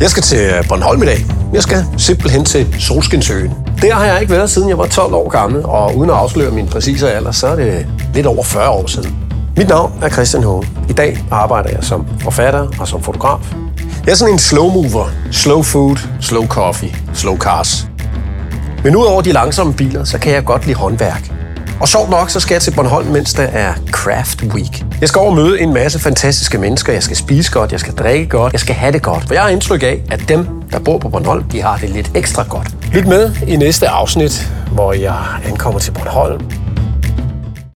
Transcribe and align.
Jeg 0.00 0.10
skal 0.10 0.22
til 0.22 0.38
øh, 0.38 0.68
Bornholm 0.68 1.02
i 1.02 1.06
dag. 1.06 1.26
Jeg 1.52 1.62
skal 1.62 1.84
simpelthen 1.98 2.44
til 2.44 2.74
Solskinsøen. 2.78 3.52
Der 3.82 3.94
har 3.94 4.04
jeg 4.04 4.20
ikke 4.20 4.32
været, 4.32 4.50
siden 4.50 4.68
jeg 4.68 4.78
var 4.78 4.86
12 4.86 5.14
år 5.14 5.28
gammel, 5.28 5.64
og 5.64 5.96
uden 5.96 6.10
at 6.10 6.16
afsløre 6.16 6.50
min 6.50 6.66
præcise 6.66 7.12
alder, 7.12 7.30
så 7.30 7.46
er 7.46 7.56
det 7.56 7.86
lidt 8.14 8.26
over 8.26 8.42
40 8.42 8.68
år 8.68 8.86
siden. 8.86 9.16
Mit 9.56 9.68
navn 9.68 9.92
er 10.02 10.08
Christian 10.08 10.42
Hågen. 10.42 10.68
I 10.88 10.92
dag 10.92 11.24
arbejder 11.30 11.70
jeg 11.70 11.84
som 11.84 12.06
forfatter 12.20 12.68
og 12.80 12.88
som 12.88 13.02
fotograf. 13.02 13.54
Jeg 14.06 14.12
er 14.12 14.16
sådan 14.16 14.34
en 14.34 14.38
slow 14.38 14.70
mover. 14.70 15.10
Slow 15.32 15.62
food, 15.62 15.96
slow 16.20 16.46
coffee, 16.46 16.94
slow 17.14 17.36
cars. 17.38 17.86
Men 18.84 18.96
udover 18.96 19.22
de 19.22 19.32
langsomme 19.32 19.74
biler, 19.74 20.04
så 20.04 20.18
kan 20.18 20.32
jeg 20.32 20.44
godt 20.44 20.66
lide 20.66 20.76
håndværk. 20.76 21.39
Og 21.80 21.88
sjovt 21.88 22.10
nok, 22.10 22.30
så 22.30 22.40
skal 22.40 22.54
jeg 22.54 22.62
til 22.62 22.74
Bornholm, 22.74 23.06
mens 23.06 23.34
der 23.34 23.42
er 23.42 23.74
Craft 23.90 24.42
Week. 24.42 24.84
Jeg 25.00 25.08
skal 25.08 25.18
over 25.18 25.34
møde 25.34 25.60
en 25.60 25.74
masse 25.74 25.98
fantastiske 25.98 26.58
mennesker. 26.58 26.92
Jeg 26.92 27.02
skal 27.02 27.16
spise 27.16 27.52
godt, 27.52 27.72
jeg 27.72 27.80
skal 27.80 27.94
drikke 27.94 28.26
godt, 28.26 28.52
jeg 28.52 28.60
skal 28.60 28.74
have 28.74 28.92
det 28.92 29.02
godt. 29.02 29.26
For 29.26 29.34
jeg 29.34 29.42
har 29.42 29.50
indtryk 29.50 29.82
af, 29.82 30.02
at 30.10 30.28
dem, 30.28 30.46
der 30.72 30.78
bor 30.78 30.98
på 30.98 31.08
Bornholm, 31.08 31.44
de 31.44 31.62
har 31.62 31.76
det 31.76 31.90
lidt 31.90 32.10
ekstra 32.14 32.44
godt. 32.48 32.68
Lyt 32.92 33.06
med 33.06 33.32
i 33.46 33.56
næste 33.56 33.88
afsnit, 33.88 34.52
hvor 34.72 34.92
jeg 34.92 35.16
ankommer 35.44 35.80
til 35.80 35.92
Bornholm 35.92 36.40